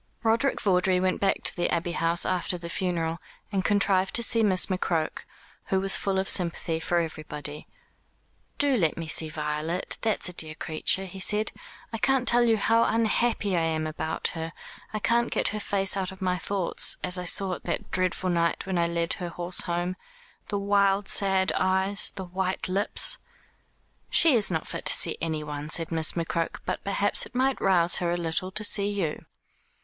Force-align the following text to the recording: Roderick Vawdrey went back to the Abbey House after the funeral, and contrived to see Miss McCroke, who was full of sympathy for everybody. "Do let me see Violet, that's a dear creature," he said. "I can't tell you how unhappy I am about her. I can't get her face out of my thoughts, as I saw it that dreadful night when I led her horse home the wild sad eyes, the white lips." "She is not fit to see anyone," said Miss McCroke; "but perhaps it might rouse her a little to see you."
Roderick 0.23 0.59
Vawdrey 0.59 0.99
went 0.99 1.21
back 1.21 1.43
to 1.43 1.55
the 1.55 1.69
Abbey 1.69 1.91
House 1.91 2.25
after 2.25 2.57
the 2.57 2.69
funeral, 2.71 3.19
and 3.51 3.63
contrived 3.63 4.15
to 4.15 4.23
see 4.23 4.41
Miss 4.41 4.65
McCroke, 4.65 5.25
who 5.65 5.79
was 5.79 5.95
full 5.95 6.17
of 6.17 6.27
sympathy 6.27 6.79
for 6.79 6.97
everybody. 6.99 7.67
"Do 8.57 8.77
let 8.77 8.97
me 8.97 9.05
see 9.05 9.29
Violet, 9.29 9.99
that's 10.01 10.27
a 10.27 10.33
dear 10.33 10.55
creature," 10.55 11.05
he 11.05 11.19
said. 11.19 11.51
"I 11.93 11.99
can't 11.99 12.27
tell 12.27 12.43
you 12.45 12.57
how 12.57 12.83
unhappy 12.85 13.55
I 13.55 13.61
am 13.61 13.85
about 13.85 14.29
her. 14.29 14.53
I 14.91 14.97
can't 14.97 15.29
get 15.29 15.49
her 15.49 15.59
face 15.59 15.95
out 15.95 16.11
of 16.11 16.19
my 16.19 16.35
thoughts, 16.35 16.97
as 17.03 17.19
I 17.19 17.25
saw 17.25 17.53
it 17.53 17.63
that 17.65 17.91
dreadful 17.91 18.31
night 18.31 18.65
when 18.65 18.79
I 18.79 18.87
led 18.87 19.13
her 19.19 19.29
horse 19.29 19.61
home 19.61 19.95
the 20.47 20.57
wild 20.57 21.09
sad 21.09 21.51
eyes, 21.55 22.09
the 22.15 22.25
white 22.25 22.67
lips." 22.67 23.19
"She 24.09 24.33
is 24.33 24.49
not 24.49 24.65
fit 24.65 24.85
to 24.85 24.93
see 24.93 25.19
anyone," 25.21 25.69
said 25.69 25.91
Miss 25.91 26.13
McCroke; 26.13 26.61
"but 26.65 26.83
perhaps 26.83 27.27
it 27.27 27.35
might 27.35 27.61
rouse 27.61 27.97
her 27.97 28.11
a 28.11 28.17
little 28.17 28.49
to 28.53 28.63
see 28.63 28.89
you." 28.89 29.25